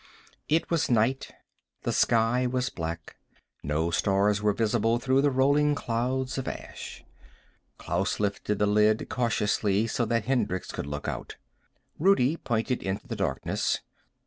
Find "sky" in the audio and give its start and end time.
1.91-2.47